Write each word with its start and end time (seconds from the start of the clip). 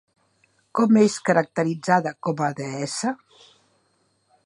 Com 0.79 0.97
és 1.01 1.17
caracteritzada 1.29 2.17
com 2.29 2.43
a 2.49 2.53
deessa? 2.65 3.17